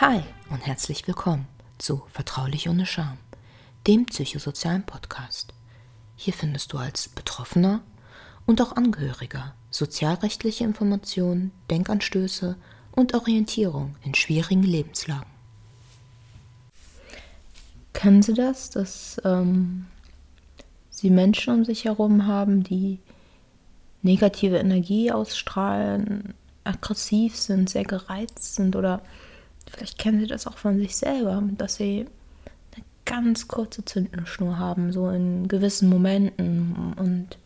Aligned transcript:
Hi 0.00 0.22
und 0.48 0.64
herzlich 0.64 1.08
willkommen 1.08 1.48
zu 1.76 2.04
Vertraulich 2.12 2.68
ohne 2.68 2.86
Scham, 2.86 3.18
dem 3.88 4.06
psychosozialen 4.06 4.86
Podcast. 4.86 5.52
Hier 6.14 6.32
findest 6.32 6.72
du 6.72 6.78
als 6.78 7.08
Betroffener 7.08 7.80
und 8.46 8.62
auch 8.62 8.76
Angehöriger 8.76 9.56
sozialrechtliche 9.72 10.62
Informationen, 10.62 11.50
Denkanstöße 11.68 12.54
und 12.92 13.14
Orientierung 13.14 13.96
in 14.04 14.14
schwierigen 14.14 14.62
Lebenslagen. 14.62 15.26
Kennen 17.92 18.22
Sie 18.22 18.34
das, 18.34 18.70
dass 18.70 19.20
ähm, 19.24 19.86
Sie 20.90 21.10
Menschen 21.10 21.54
um 21.54 21.64
sich 21.64 21.86
herum 21.86 22.28
haben, 22.28 22.62
die 22.62 23.00
negative 24.02 24.58
Energie 24.58 25.10
ausstrahlen, 25.10 26.34
aggressiv 26.62 27.34
sind, 27.34 27.68
sehr 27.68 27.82
gereizt 27.82 28.54
sind 28.54 28.76
oder 28.76 29.02
vielleicht 29.70 29.98
kennen 29.98 30.20
Sie 30.20 30.26
das 30.26 30.46
auch 30.46 30.58
von 30.58 30.78
sich 30.78 30.96
selber, 30.96 31.42
dass 31.56 31.76
Sie 31.76 32.06
eine 32.74 32.84
ganz 33.04 33.48
kurze 33.48 33.84
Zündschnur 33.84 34.58
haben, 34.58 34.92
so 34.92 35.10
in 35.10 35.48
gewissen 35.48 35.88
Momenten 35.88 36.94
und 36.96 37.38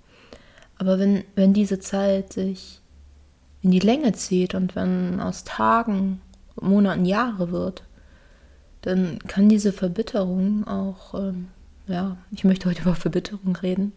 aber 0.78 0.98
wenn, 0.98 1.22
wenn 1.36 1.52
diese 1.52 1.78
Zeit 1.78 2.32
sich 2.32 2.80
in 3.62 3.70
die 3.70 3.78
Länge 3.78 4.14
zieht 4.14 4.54
und 4.54 4.74
wenn 4.74 5.20
aus 5.20 5.44
Tagen, 5.44 6.20
Monaten 6.60 7.04
Jahre 7.04 7.52
wird, 7.52 7.84
dann 8.82 9.20
kann 9.28 9.48
diese 9.48 9.72
Verbitterung 9.72 10.66
auch, 10.66 11.14
ähm, 11.14 11.48
ja, 11.86 12.16
ich 12.32 12.42
möchte 12.42 12.68
heute 12.68 12.82
über 12.82 12.96
Verbitterung 12.96 13.54
reden, 13.54 13.92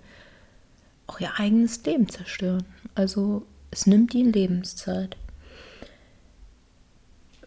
auch 1.07 1.19
ihr 1.19 1.31
eigenes 1.37 1.83
Leben 1.83 2.07
zerstören. 2.07 2.65
Also 2.93 3.43
es 3.71 3.87
nimmt 3.87 4.13
ihnen 4.13 4.31
Lebenszeit. 4.31 5.17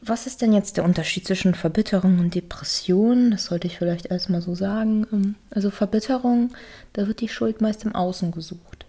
Was 0.08 0.26
ist 0.26 0.40
denn 0.40 0.54
jetzt 0.54 0.78
der 0.78 0.84
Unterschied 0.84 1.26
zwischen 1.26 1.54
Verbitterung 1.54 2.18
und 2.18 2.34
Depression? 2.34 3.30
Das 3.30 3.44
sollte 3.44 3.66
ich 3.66 3.76
vielleicht 3.76 4.06
erstmal 4.06 4.40
so 4.40 4.54
sagen. 4.54 5.06
Ähm, 5.12 5.34
also 5.50 5.70
Verbitterung, 5.70 6.54
da 6.94 7.06
wird 7.06 7.20
die 7.20 7.28
Schuld 7.28 7.60
meist 7.60 7.84
im 7.84 7.94
Außen 7.94 8.32
gesucht. 8.32 8.86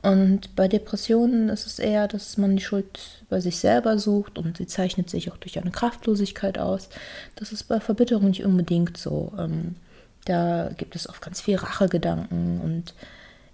Und 0.00 0.56
bei 0.56 0.66
Depressionen 0.66 1.50
ist 1.50 1.66
es 1.66 1.78
eher, 1.78 2.08
dass 2.08 2.38
man 2.38 2.56
die 2.56 2.62
Schuld 2.62 3.24
bei 3.28 3.40
sich 3.40 3.58
selber 3.58 3.98
sucht 3.98 4.38
und 4.38 4.56
sie 4.56 4.66
zeichnet 4.66 5.10
sich 5.10 5.30
auch 5.30 5.36
durch 5.36 5.58
eine 5.58 5.70
Kraftlosigkeit 5.70 6.58
aus. 6.58 6.88
Das 7.36 7.52
ist 7.52 7.64
bei 7.64 7.78
Verbitterung 7.78 8.28
nicht 8.28 8.44
unbedingt 8.44 8.96
so. 8.96 9.32
Ähm, 9.38 9.76
da 10.24 10.70
gibt 10.78 10.96
es 10.96 11.08
oft 11.10 11.20
ganz 11.20 11.42
viel 11.42 11.56
Rachegedanken 11.56 12.62
und 12.62 12.94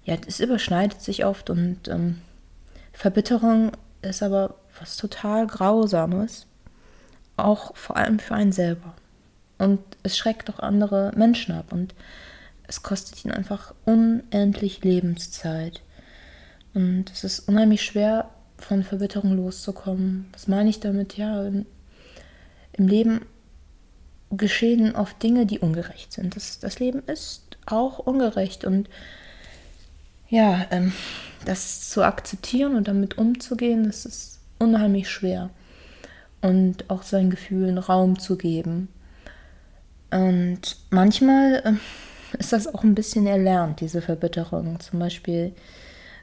ja, 0.04 0.16
es 0.28 0.38
überschneidet 0.38 1.00
sich 1.00 1.24
oft 1.24 1.50
und 1.50 1.88
ähm, 1.88 2.20
Verbitterung 2.92 3.72
ist 4.02 4.22
aber 4.22 4.54
was 4.78 4.96
total 4.96 5.48
Grausames, 5.48 6.46
auch 7.44 7.76
vor 7.76 7.96
allem 7.96 8.18
für 8.18 8.34
einen 8.34 8.52
selber. 8.52 8.94
Und 9.58 9.80
es 10.02 10.16
schreckt 10.16 10.50
auch 10.50 10.58
andere 10.58 11.12
Menschen 11.16 11.54
ab 11.54 11.72
und 11.72 11.94
es 12.66 12.82
kostet 12.82 13.24
ihnen 13.24 13.34
einfach 13.34 13.74
unendlich 13.84 14.82
Lebenszeit. 14.84 15.82
Und 16.72 17.10
es 17.10 17.24
ist 17.24 17.48
unheimlich 17.48 17.82
schwer, 17.82 18.30
von 18.58 18.84
Verbitterung 18.84 19.36
loszukommen. 19.36 20.28
Was 20.32 20.46
meine 20.46 20.70
ich 20.70 20.80
damit? 20.80 21.16
Ja, 21.16 21.46
im, 21.46 21.66
im 22.72 22.88
Leben 22.88 23.22
geschehen 24.30 24.94
oft 24.94 25.20
Dinge, 25.22 25.46
die 25.46 25.58
ungerecht 25.58 26.12
sind. 26.12 26.36
Das, 26.36 26.60
das 26.60 26.78
Leben 26.78 27.02
ist 27.06 27.58
auch 27.66 27.98
ungerecht 27.98 28.64
und 28.64 28.88
ja, 30.28 30.66
ähm, 30.70 30.92
das 31.44 31.90
zu 31.90 32.04
akzeptieren 32.04 32.76
und 32.76 32.86
damit 32.86 33.18
umzugehen, 33.18 33.84
das 33.84 34.06
ist 34.06 34.40
unheimlich 34.58 35.10
schwer. 35.10 35.50
Und 36.40 36.88
auch 36.88 37.02
seinen 37.02 37.30
Gefühlen 37.30 37.78
Raum 37.78 38.18
zu 38.18 38.36
geben. 38.36 38.88
Und 40.10 40.76
manchmal 40.90 41.62
äh, 41.64 42.38
ist 42.38 42.52
das 42.52 42.66
auch 42.66 42.82
ein 42.82 42.94
bisschen 42.94 43.26
erlernt, 43.26 43.80
diese 43.80 44.02
Verbitterung. 44.02 44.80
Zum 44.80 44.98
Beispiel 44.98 45.52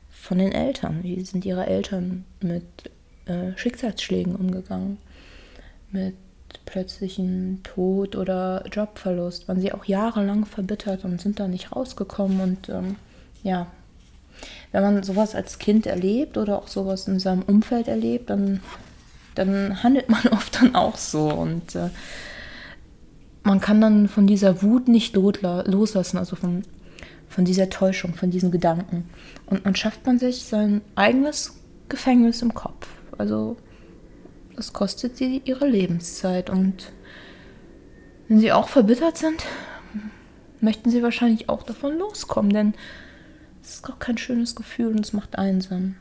von 0.10 0.40
den 0.40 0.52
Eltern. 0.52 1.04
Wie 1.04 1.24
sind 1.24 1.46
ihre 1.46 1.68
Eltern 1.68 2.26
mit 2.42 2.66
äh, 3.26 3.56
Schicksalsschlägen 3.56 4.36
umgegangen? 4.36 4.98
Mit 5.92 6.16
plötzlichen 6.66 7.62
Tod 7.64 8.16
oder 8.16 8.64
Jobverlust? 8.72 9.48
Waren 9.48 9.62
sie 9.62 9.72
auch 9.72 9.86
jahrelang 9.86 10.46
verbittert 10.46 11.06
und 11.06 11.22
sind 11.22 11.40
da 11.40 11.48
nicht 11.48 11.76
rausgekommen? 11.76 12.42
Und 12.42 12.70
ähm, 12.70 12.96
ja, 13.44 13.68
wenn 14.72 14.84
man 14.84 15.04
sowas 15.04 15.36
als 15.36 15.60
Kind 15.60 15.86
erlebt 15.86 16.38
oder 16.38 16.58
auch 16.58 16.68
sowas 16.68 17.08
in 17.08 17.20
seinem 17.20 17.44
Umfeld 17.44 17.88
erlebt, 17.88 18.30
dann, 18.30 18.62
dann 19.38 19.84
handelt 19.84 20.10
man 20.10 20.28
oft 20.32 20.62
dann 20.62 20.76
auch 20.76 20.98
so. 20.98 21.30
Und 21.30 21.76
äh, 21.76 21.90
man 23.44 23.60
kann 23.62 23.82
dann 23.82 24.08
von 24.08 24.28
dieser 24.28 24.62
Wut 24.62 24.88
nicht 24.88 25.16
loslassen, 25.16 26.18
also 26.18 26.36
von 26.36 26.64
von 27.30 27.46
dieser 27.46 27.70
Täuschung, 27.70 28.14
von 28.14 28.32
diesen 28.32 28.52
Gedanken. 28.52 29.10
Und 29.46 29.66
dann 29.66 29.76
schafft 29.76 30.06
man 30.06 30.20
sich 30.20 30.44
sein 30.44 30.82
eigenes 30.96 31.60
Gefängnis 31.90 32.42
im 32.42 32.54
Kopf. 32.54 32.88
Also 33.18 33.58
das 34.56 34.74
kostet 34.74 35.18
sie 35.18 35.42
ihre 35.46 35.68
Lebenszeit. 35.68 36.50
Und 36.50 36.92
wenn 38.28 38.40
sie 38.40 38.52
auch 38.52 38.70
verbittert 38.70 39.18
sind, 39.18 39.46
möchten 40.62 40.90
sie 40.90 41.04
wahrscheinlich 41.04 41.50
auch 41.50 41.64
davon 41.64 41.98
loskommen, 41.98 42.52
denn 42.52 42.74
es 43.62 43.76
ist 43.76 43.90
auch 43.90 44.00
kein 44.00 44.18
schönes 44.18 44.56
Gefühl 44.56 44.88
und 44.88 45.06
es 45.06 45.14
macht 45.14 45.38
einsam. 45.38 45.96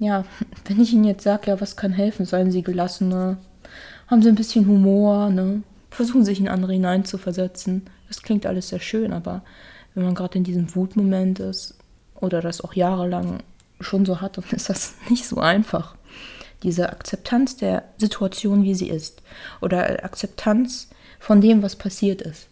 Ja, 0.00 0.24
wenn 0.64 0.80
ich 0.80 0.94
Ihnen 0.94 1.04
jetzt 1.04 1.22
sage, 1.22 1.50
ja, 1.50 1.60
was 1.60 1.76
kann 1.76 1.92
helfen, 1.92 2.24
seien 2.24 2.50
Sie 2.50 2.62
gelassener, 2.62 3.36
haben 4.08 4.22
Sie 4.22 4.30
ein 4.30 4.34
bisschen 4.34 4.66
Humor, 4.66 5.28
ne? 5.28 5.62
Versuchen 5.90 6.24
sich 6.24 6.40
in 6.40 6.48
andere 6.48 6.72
hineinzuversetzen. 6.72 7.82
Das 8.08 8.22
klingt 8.22 8.46
alles 8.46 8.70
sehr 8.70 8.80
schön, 8.80 9.12
aber 9.12 9.42
wenn 9.94 10.04
man 10.04 10.14
gerade 10.14 10.38
in 10.38 10.44
diesem 10.44 10.74
Wutmoment 10.74 11.38
ist 11.40 11.74
oder 12.14 12.40
das 12.40 12.62
auch 12.62 12.72
jahrelang 12.72 13.42
schon 13.78 14.06
so 14.06 14.22
hat, 14.22 14.38
dann 14.38 14.44
ist 14.52 14.70
das 14.70 14.94
nicht 15.10 15.26
so 15.26 15.36
einfach. 15.36 15.96
Diese 16.62 16.88
Akzeptanz 16.88 17.56
der 17.56 17.84
Situation, 17.98 18.62
wie 18.62 18.74
sie 18.74 18.88
ist, 18.88 19.22
oder 19.60 20.02
Akzeptanz 20.02 20.88
von 21.18 21.42
dem, 21.42 21.62
was 21.62 21.76
passiert 21.76 22.22
ist. 22.22 22.48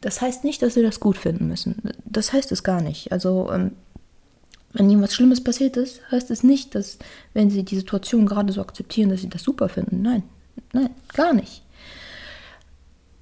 Das 0.00 0.20
heißt 0.20 0.42
nicht, 0.42 0.62
dass 0.62 0.74
sie 0.74 0.82
das 0.82 0.98
gut 0.98 1.16
finden 1.16 1.46
müssen. 1.46 1.80
Das 2.04 2.32
heißt 2.32 2.50
es 2.50 2.64
gar 2.64 2.80
nicht. 2.80 3.12
Also, 3.12 3.52
ähm, 3.52 3.72
wenn 4.76 4.90
ihnen 4.90 5.02
was 5.02 5.14
Schlimmes 5.14 5.42
passiert 5.42 5.76
ist, 5.76 6.00
heißt 6.10 6.30
es 6.30 6.42
nicht, 6.42 6.74
dass, 6.74 6.98
wenn 7.32 7.50
sie 7.50 7.64
die 7.64 7.76
Situation 7.76 8.26
gerade 8.26 8.52
so 8.52 8.60
akzeptieren, 8.60 9.08
dass 9.08 9.22
sie 9.22 9.28
das 9.28 9.42
super 9.42 9.68
finden. 9.68 10.02
Nein, 10.02 10.22
nein, 10.72 10.90
gar 11.14 11.32
nicht. 11.32 11.62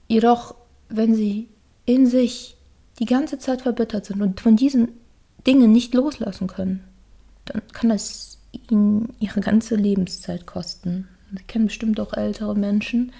Jedoch, 0.08 0.54
wenn 0.88 1.14
sie 1.14 1.48
in 1.86 2.06
sich 2.06 2.56
die 2.98 3.06
ganze 3.06 3.38
Zeit 3.38 3.62
verbittert 3.62 4.04
sind 4.04 4.20
und 4.20 4.40
von 4.40 4.56
diesen 4.56 4.88
Dingen 5.46 5.72
nicht 5.72 5.94
loslassen 5.94 6.46
können, 6.46 6.84
dann 7.44 7.62
kann 7.72 7.90
das 7.90 8.38
ihnen 8.70 9.14
ihre 9.18 9.40
ganze 9.40 9.76
Lebenszeit 9.76 10.46
kosten. 10.46 11.08
Sie 11.36 11.42
kennen 11.44 11.66
bestimmt 11.66 12.00
auch 12.00 12.14
ältere 12.14 12.54
Menschen, 12.54 13.12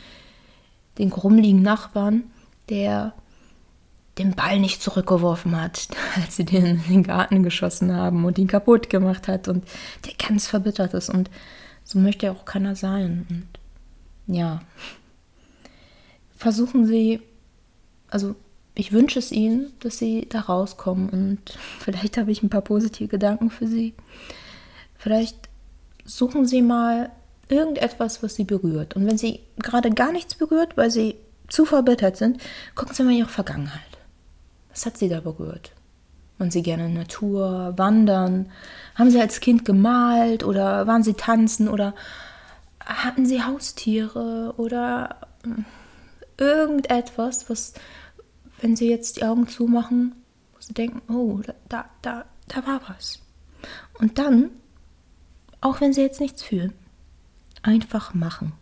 den 0.99 1.11
krummligen 1.11 1.63
Nachbarn, 1.63 2.25
der 2.69 3.15
den 4.19 4.35
Ball 4.35 4.61
nicht 4.61 4.83
zurückgeworfen 4.83 5.61
hat, 5.61 5.89
als 6.17 6.37
sie 6.37 6.45
den 6.45 6.67
in 6.67 6.83
den 6.89 7.03
Garten 7.03 7.43
geschossen 7.43 7.95
haben 7.95 8.25
und 8.25 8.39
ihn 8.39 8.47
kaputt 8.47 8.91
gemacht 8.91 9.29
hat 9.29 9.49
und 9.49 9.65
der 10.07 10.15
ganz 10.15 10.47
verbittert 10.47 10.95
ist. 10.95 11.11
Und 11.11 11.31
so 11.85 11.99
möchte 11.99 12.27
ja 12.27 12.33
auch 12.33 12.45
keiner 12.45 12.77
sein. 12.77 13.27
Und 13.29 14.35
ja, 14.35 14.63
versuchen 16.37 16.87
Sie, 16.87 17.21
also 18.09 18.35
ich 18.75 18.93
wünsche 18.93 19.19
es 19.19 19.31
ihnen, 19.31 19.73
dass 19.81 19.99
sie 19.99 20.27
da 20.29 20.41
rauskommen 20.41 21.09
und 21.11 21.59
vielleicht 21.79 22.17
habe 22.17 22.33
ich 22.33 22.43
ein 22.43 22.51
paar 22.51 22.63
positive 22.63 23.09
Gedanken 23.09 23.51
für 23.51 23.69
sie. 23.69 23.95
Vielleicht 24.97 25.49
suchen 26.05 26.47
sie 26.47 26.61
mal 26.61 27.11
irgendetwas, 27.49 28.23
was 28.23 28.35
sie 28.35 28.45
berührt. 28.45 28.97
Und 28.97 29.07
wenn 29.07 29.19
sie 29.19 29.41
gerade 29.59 29.91
gar 29.91 30.13
nichts 30.13 30.35
berührt, 30.35 30.77
weil 30.77 30.91
sie 30.91 31.17
zu 31.49 31.65
verbittert 31.65 32.17
sind, 32.17 32.41
gucken 32.75 32.95
sie 32.95 33.03
mal 33.05 33.13
ihre 33.13 33.29
Vergangenheit. 33.29 33.94
Was 34.75 34.87
hat 34.87 34.99
sie 34.99 35.09
da 35.09 35.21
berührt? 35.21 35.73
Waren 36.39 36.51
sie 36.51 36.63
gerne 36.63 36.87
in 36.87 36.95
Natur, 36.95 37.75
wandern? 37.77 38.51
Haben 38.97 39.11
sie 39.11 39.21
als 39.21 39.39
Kind 39.39 39.65
gemalt 39.65 40.43
oder 40.43 40.89
waren 40.89 41.05
sie 41.05 41.15
tanzen 41.15 41.69
oder 41.69 41.95
hatten 42.85 43.25
sie 43.25 43.45
Haustiere 43.45 44.53
oder 44.57 45.21
hm, 45.45 45.65
irgendetwas, 46.37 47.49
was 47.49 47.75
wenn 48.61 48.75
sie 48.75 48.91
jetzt 48.91 49.17
die 49.17 49.25
Augen 49.25 49.47
zumachen, 49.47 50.15
wo 50.53 50.61
sie 50.61 50.75
denken, 50.75 51.01
oh, 51.13 51.41
da, 51.69 51.85
da, 52.03 52.25
da 52.49 52.67
war 52.67 52.81
was. 52.89 53.21
Und 54.01 54.19
dann, 54.19 54.51
auch 55.61 55.81
wenn 55.81 55.93
sie 55.93 56.03
jetzt 56.03 56.21
nichts 56.21 56.43
fühlen, 56.43 56.73
einfach 57.63 58.13
machen. 58.13 58.53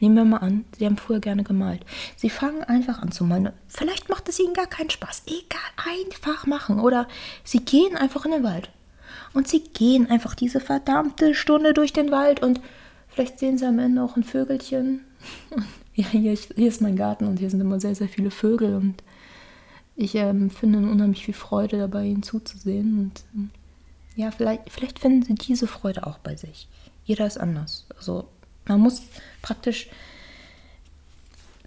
Nehmen 0.00 0.16
wir 0.16 0.24
mal 0.24 0.38
an, 0.38 0.64
Sie 0.76 0.84
haben 0.84 0.98
früher 0.98 1.20
gerne 1.20 1.42
gemalt. 1.42 1.84
Sie 2.16 2.28
fangen 2.28 2.62
einfach 2.64 3.00
an 3.00 3.12
zu 3.12 3.24
malen. 3.24 3.52
Vielleicht 3.68 4.08
macht 4.08 4.28
es 4.28 4.38
Ihnen 4.38 4.52
gar 4.52 4.66
keinen 4.66 4.90
Spaß. 4.90 5.22
Egal, 5.26 5.60
einfach 5.90 6.46
machen. 6.46 6.80
Oder 6.80 7.08
Sie 7.44 7.60
gehen 7.60 7.96
einfach 7.96 8.26
in 8.26 8.32
den 8.32 8.42
Wald. 8.44 8.70
Und 9.32 9.48
Sie 9.48 9.60
gehen 9.60 10.10
einfach 10.10 10.34
diese 10.34 10.60
verdammte 10.60 11.34
Stunde 11.34 11.72
durch 11.72 11.92
den 11.92 12.10
Wald 12.10 12.42
und 12.42 12.60
vielleicht 13.08 13.38
sehen 13.38 13.58
Sie 13.58 13.66
am 13.66 13.78
Ende 13.78 14.02
auch 14.02 14.16
ein 14.16 14.24
Vögelchen, 14.24 15.04
ja, 15.94 16.06
hier, 16.08 16.36
hier, 16.54 16.68
ist 16.68 16.80
mein 16.80 16.96
Garten 16.96 17.26
und 17.26 17.38
hier 17.38 17.50
sind 17.50 17.60
immer 17.60 17.80
sehr, 17.80 17.94
sehr 17.94 18.08
viele 18.08 18.30
Vögel 18.30 18.76
und 18.76 19.02
ich 19.96 20.14
ähm, 20.14 20.50
finde 20.50 20.78
unheimlich 20.78 21.24
viel 21.24 21.34
Freude 21.34 21.78
dabei, 21.78 22.04
ihnen 22.04 22.22
zuzusehen. 22.22 22.98
Und 22.98 23.24
ähm, 23.34 23.50
ja, 24.14 24.30
vielleicht, 24.30 24.70
vielleicht 24.70 24.98
finden 24.98 25.22
sie 25.22 25.34
diese 25.34 25.66
Freude 25.66 26.06
auch 26.06 26.18
bei 26.18 26.36
sich. 26.36 26.68
Jeder 27.04 27.26
ist 27.26 27.38
anders. 27.38 27.86
Also 27.96 28.28
man 28.68 28.80
muss 28.80 29.02
praktisch 29.42 29.88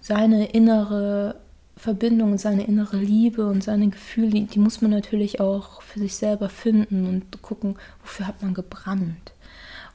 seine 0.01 0.47
innere 0.47 1.35
Verbindung, 1.77 2.37
seine 2.37 2.65
innere 2.65 2.97
Liebe 2.97 3.47
und 3.47 3.63
seine 3.63 3.89
Gefühle, 3.89 4.29
die, 4.31 4.45
die 4.45 4.59
muss 4.59 4.81
man 4.81 4.91
natürlich 4.91 5.39
auch 5.39 5.81
für 5.81 5.99
sich 5.99 6.15
selber 6.15 6.49
finden 6.49 7.07
und 7.07 7.41
gucken, 7.41 7.77
wofür 8.01 8.27
hat 8.27 8.41
man 8.41 8.53
gebrannt. 8.53 9.33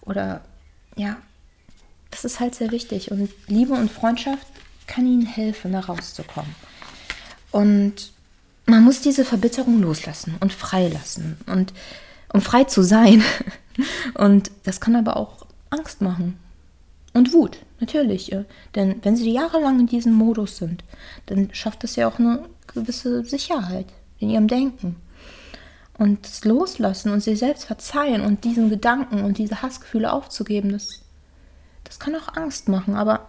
Oder 0.00 0.42
ja, 0.96 1.16
das 2.10 2.24
ist 2.24 2.40
halt 2.40 2.54
sehr 2.54 2.70
wichtig. 2.70 3.10
Und 3.10 3.28
Liebe 3.48 3.74
und 3.74 3.90
Freundschaft 3.90 4.46
kann 4.86 5.06
ihnen 5.06 5.26
helfen, 5.26 5.72
da 5.72 5.80
rauszukommen. 5.80 6.54
Und 7.50 8.12
man 8.66 8.82
muss 8.82 9.00
diese 9.00 9.24
Verbitterung 9.24 9.82
loslassen 9.82 10.36
und 10.40 10.52
freilassen 10.52 11.36
und 11.46 11.72
um 12.32 12.40
frei 12.40 12.64
zu 12.64 12.82
sein. 12.82 13.22
Und 14.14 14.52
das 14.62 14.80
kann 14.80 14.94
aber 14.94 15.16
auch 15.16 15.46
Angst 15.70 16.00
machen. 16.00 16.38
Und 17.14 17.32
Wut, 17.32 17.58
natürlich. 17.78 18.36
Denn 18.74 18.96
wenn 19.02 19.16
sie 19.16 19.30
jahrelang 19.32 19.80
in 19.80 19.86
diesem 19.86 20.12
Modus 20.12 20.56
sind, 20.56 20.82
dann 21.26 21.48
schafft 21.54 21.84
das 21.84 21.96
ja 21.96 22.08
auch 22.08 22.18
eine 22.18 22.44
gewisse 22.66 23.24
Sicherheit 23.24 23.86
in 24.18 24.30
ihrem 24.30 24.48
Denken. 24.48 24.96
Und 25.96 26.26
das 26.26 26.44
Loslassen 26.44 27.12
und 27.12 27.22
sie 27.22 27.36
selbst 27.36 27.64
verzeihen 27.64 28.20
und 28.20 28.42
diesen 28.42 28.68
Gedanken 28.68 29.22
und 29.22 29.38
diese 29.38 29.62
Hassgefühle 29.62 30.12
aufzugeben, 30.12 30.72
das, 30.72 31.02
das 31.84 32.00
kann 32.00 32.16
auch 32.16 32.34
Angst 32.36 32.68
machen. 32.68 32.96
Aber 32.96 33.28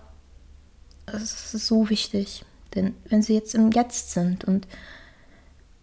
es 1.06 1.54
ist 1.54 1.68
so 1.68 1.90
wichtig. 1.92 2.44
Denn 2.74 2.96
wenn 3.08 3.22
sie 3.22 3.36
jetzt 3.36 3.54
im 3.54 3.72
Jetzt 3.72 4.12
sind 4.12 4.46
und 4.46 4.68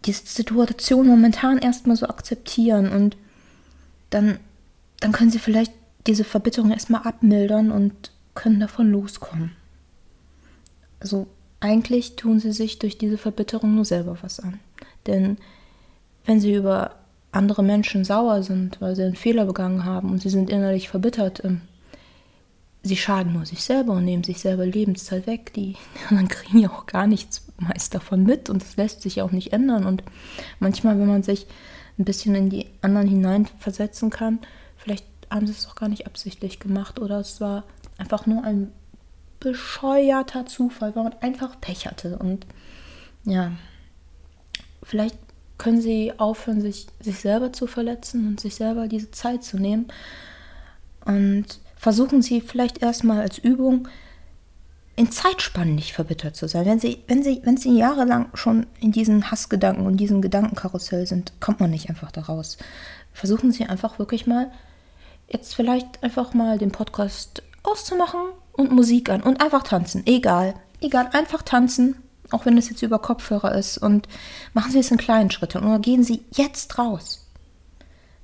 diese 0.03 0.25
Situation 0.25 1.07
momentan 1.07 1.57
erstmal 1.57 1.95
so 1.95 2.07
akzeptieren 2.07 2.91
und 2.91 3.15
dann, 4.09 4.39
dann 4.99 5.13
können 5.13 5.31
sie 5.31 5.39
vielleicht 5.39 5.71
diese 6.07 6.23
Verbitterung 6.23 6.71
erstmal 6.71 7.03
abmildern 7.03 7.71
und 7.71 8.11
können 8.35 8.59
davon 8.59 8.91
loskommen. 8.91 9.51
Also 10.99 11.27
eigentlich 11.59 12.15
tun 12.15 12.39
sie 12.39 12.51
sich 12.51 12.79
durch 12.79 12.97
diese 12.97 13.17
Verbitterung 13.17 13.75
nur 13.75 13.85
selber 13.85 14.17
was 14.21 14.39
an. 14.39 14.59
Denn 15.07 15.37
wenn 16.25 16.39
sie 16.39 16.53
über 16.53 16.95
andere 17.31 17.63
Menschen 17.63 18.03
sauer 18.03 18.43
sind, 18.43 18.79
weil 18.81 18.95
sie 18.95 19.03
einen 19.03 19.15
Fehler 19.15 19.45
begangen 19.45 19.85
haben 19.85 20.11
und 20.11 20.21
sie 20.21 20.29
sind 20.29 20.49
innerlich 20.49 20.89
verbittert, 20.89 21.43
ähm, 21.43 21.61
sie 22.83 22.97
schaden 22.97 23.33
nur 23.33 23.45
sich 23.45 23.63
selber 23.63 23.93
und 23.93 24.05
nehmen 24.05 24.23
sich 24.23 24.39
selber 24.39 24.65
Lebenszeit 24.65 25.25
weg. 25.25 25.53
Die 25.53 25.75
anderen 26.09 26.27
kriegen 26.27 26.59
ja 26.59 26.69
auch 26.69 26.85
gar 26.85 27.07
nichts 27.07 27.45
meist 27.57 27.95
davon 27.95 28.23
mit 28.23 28.49
und 28.49 28.61
das 28.61 28.75
lässt 28.75 29.01
sich 29.01 29.21
auch 29.21 29.31
nicht 29.31 29.53
ändern. 29.53 29.85
Und 29.85 30.03
manchmal, 30.59 30.99
wenn 30.99 31.07
man 31.07 31.23
sich 31.23 31.47
ein 31.97 32.05
bisschen 32.05 32.35
in 32.35 32.49
die 32.49 32.67
anderen 32.81 33.07
hineinversetzen 33.07 34.09
kann, 34.09 34.39
haben 35.33 35.47
sie 35.47 35.53
es 35.53 35.67
auch 35.67 35.75
gar 35.75 35.89
nicht 35.89 36.05
absichtlich 36.05 36.59
gemacht 36.59 36.99
oder 36.99 37.19
es 37.19 37.41
war 37.41 37.63
einfach 37.97 38.25
nur 38.25 38.43
ein 38.43 38.71
bescheuerter 39.39 40.45
Zufall, 40.45 40.95
weil 40.95 41.03
man 41.03 41.15
einfach 41.21 41.59
Pech 41.59 41.87
hatte. 41.87 42.17
Und 42.17 42.45
ja, 43.25 43.51
vielleicht 44.83 45.17
können 45.57 45.81
sie 45.81 46.13
aufhören, 46.17 46.61
sich, 46.61 46.87
sich 46.99 47.19
selber 47.19 47.53
zu 47.53 47.67
verletzen 47.67 48.27
und 48.27 48.39
sich 48.39 48.55
selber 48.55 48.87
diese 48.87 49.11
Zeit 49.11 49.43
zu 49.43 49.57
nehmen 49.57 49.87
und 51.05 51.59
versuchen 51.75 52.21
Sie 52.21 52.41
vielleicht 52.41 52.81
erstmal 52.81 53.21
als 53.21 53.37
Übung 53.37 53.87
in 54.95 55.11
Zeitspannen 55.11 55.75
nicht 55.75 55.93
verbittert 55.93 56.35
zu 56.35 56.47
sein. 56.47 56.65
Wenn 56.65 56.79
Sie, 56.79 57.03
wenn 57.07 57.23
Sie, 57.23 57.41
wenn 57.43 57.57
Sie 57.57 57.77
jahrelang 57.77 58.29
schon 58.35 58.67
in 58.79 58.91
diesen 58.91 59.31
Hassgedanken 59.31 59.85
und 59.85 59.97
diesen 59.97 60.21
Gedankenkarussell 60.21 61.07
sind, 61.07 61.33
kommt 61.39 61.59
man 61.59 61.71
nicht 61.71 61.89
einfach 61.89 62.11
daraus. 62.11 62.57
Versuchen 63.11 63.51
Sie 63.51 63.65
einfach 63.65 63.99
wirklich 63.99 64.27
mal, 64.27 64.51
jetzt 65.33 65.55
vielleicht 65.55 66.01
einfach 66.03 66.33
mal 66.33 66.57
den 66.57 66.71
Podcast 66.71 67.43
auszumachen 67.63 68.21
und 68.53 68.71
Musik 68.71 69.09
an 69.09 69.21
und 69.21 69.41
einfach 69.41 69.63
tanzen. 69.63 70.03
Egal. 70.05 70.53
Egal, 70.79 71.09
einfach 71.13 71.41
tanzen, 71.41 71.95
auch 72.31 72.45
wenn 72.45 72.57
es 72.57 72.69
jetzt 72.69 72.81
über 72.81 72.99
Kopfhörer 72.99 73.55
ist. 73.55 73.77
Und 73.77 74.07
machen 74.53 74.71
Sie 74.71 74.79
es 74.79 74.91
in 74.91 74.97
kleinen 74.97 75.31
Schritten. 75.31 75.63
Oder 75.63 75.79
gehen 75.79 76.03
Sie 76.03 76.23
jetzt 76.31 76.77
raus. 76.77 77.27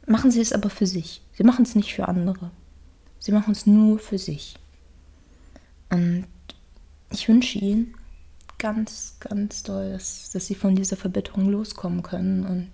Machen 0.06 0.32
Sie 0.32 0.42
es 0.42 0.54
aber 0.54 0.70
für 0.70 0.88
sich. 0.88 1.22
Sie 1.34 1.44
machen 1.44 1.64
es 1.64 1.76
nicht 1.76 1.94
für 1.94 2.08
andere. 2.08 2.52
Sie 3.18 3.32
machen 3.32 3.52
es 3.52 3.66
nur 3.66 4.00
für 4.00 4.18
sich. 4.18 4.56
Und 5.90 6.28
ich 7.12 7.28
wünsche 7.28 7.60
Ihnen 7.60 7.96
ganz, 8.58 9.18
ganz 9.20 9.64
doll, 9.64 9.92
dass, 9.92 10.32
dass 10.32 10.46
Sie 10.46 10.56
von 10.56 10.76
dieser 10.76 10.98
Verbitterung 10.98 11.50
loskommen 11.50 12.04
können 12.04 12.46
und 12.46 12.70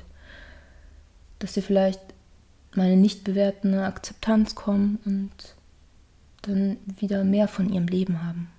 dass 1.39 1.53
Sie 1.53 1.61
vielleicht 1.61 2.01
meine 2.77 2.97
nicht 2.97 3.23
bewertende 3.23 3.83
Akzeptanz 3.83 4.55
kommen 4.55 4.99
und 5.05 5.31
dann 6.43 6.77
wieder 6.99 7.23
mehr 7.23 7.47
von 7.47 7.71
Ihrem 7.71 7.87
Leben 7.87 8.23
haben. 8.23 8.49